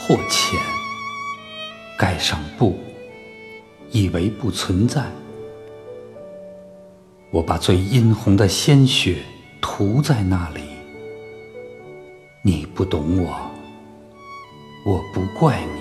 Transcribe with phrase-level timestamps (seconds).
[0.00, 0.58] 或浅，
[1.98, 2.78] 盖上布，
[3.90, 5.04] 以为不存在。
[7.30, 9.18] 我把最殷红的鲜血
[9.60, 10.62] 涂在那里，
[12.42, 13.50] 你不懂我，
[14.84, 15.80] 我不怪你。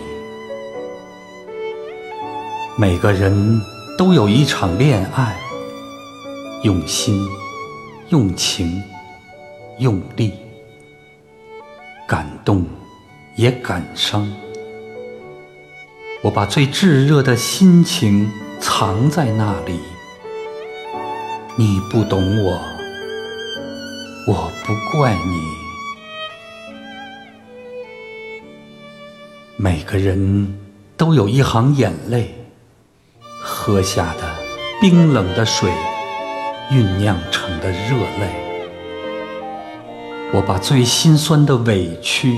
[2.78, 3.62] 每个人
[3.98, 5.40] 都有一场恋爱，
[6.64, 7.28] 用心。
[8.10, 8.82] 用情，
[9.78, 10.34] 用力，
[12.08, 12.66] 感动，
[13.40, 14.30] 也感伤。
[16.22, 19.80] 我把最炙热的心情藏在那里。
[21.56, 22.60] 你不懂我，
[24.28, 25.40] 我不怪你。
[29.56, 30.60] 每个人
[30.98, 32.36] 都有一行眼泪，
[33.42, 34.36] 喝下的
[34.82, 35.72] 冰冷的水。
[36.72, 38.30] 酝酿成的热泪，
[40.34, 42.38] 我把最心酸的委屈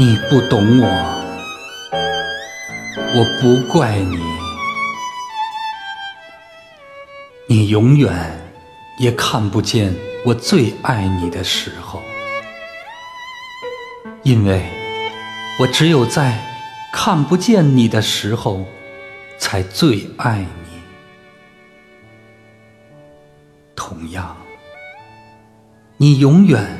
[0.00, 0.88] 你不懂我，
[3.14, 4.16] 我不怪你，
[7.46, 8.10] 你永远
[8.98, 9.94] 也看不见
[10.24, 12.00] 我最爱你的时候，
[14.22, 14.64] 因为
[15.58, 16.40] 我只有在
[16.94, 18.64] 看不见你的时候，
[19.38, 20.80] 才最爱你。
[23.76, 24.34] 同样。
[25.98, 26.79] 你永远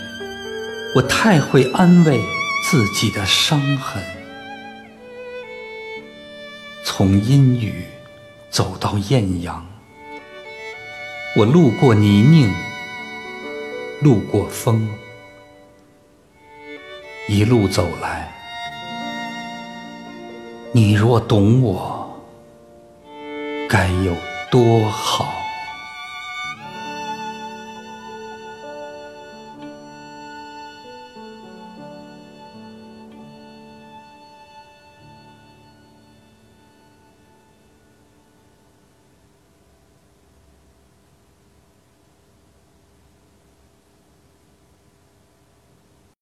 [0.93, 2.19] 我太会安慰
[2.69, 4.03] 自己的伤痕，
[6.83, 7.85] 从阴雨
[8.49, 9.65] 走到艳阳，
[11.37, 12.51] 我路过泥泞，
[14.01, 14.89] 路过风，
[17.29, 18.29] 一路走来，
[20.73, 22.21] 你若懂我，
[23.69, 24.13] 该有
[24.49, 25.40] 多好。